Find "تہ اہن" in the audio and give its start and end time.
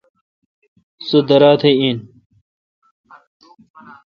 1.59-1.97